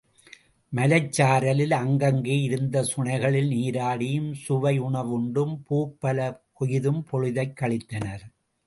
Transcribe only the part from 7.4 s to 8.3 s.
கழித்தனர்.